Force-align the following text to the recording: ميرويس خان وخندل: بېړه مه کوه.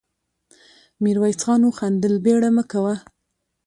ميرويس 1.03 1.39
خان 1.45 1.61
وخندل: 1.65 2.13
بېړه 2.25 2.49
مه 2.55 2.63
کوه. 2.71 2.95